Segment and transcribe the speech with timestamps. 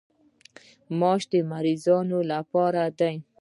[0.99, 3.15] ماش د مریضانو لپاره دي.